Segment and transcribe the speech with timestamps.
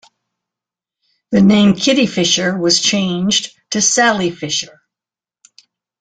[1.29, 4.81] The name "Kitty Fisher was changed to "Sally Fisher".